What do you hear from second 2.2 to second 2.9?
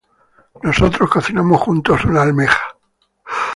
almeja.